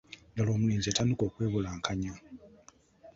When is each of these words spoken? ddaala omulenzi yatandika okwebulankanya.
ddaala 0.33 0.51
omulenzi 0.53 0.87
yatandika 0.89 1.23
okwebulankanya. 1.25 2.13